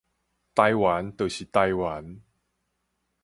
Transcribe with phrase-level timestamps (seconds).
[0.55, 2.21] 台灣就是台灣